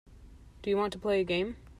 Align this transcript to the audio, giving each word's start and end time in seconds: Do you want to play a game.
Do 0.63 0.71
you 0.71 0.77
want 0.77 0.93
to 0.93 0.99
play 0.99 1.21
a 1.21 1.23
game. 1.23 1.57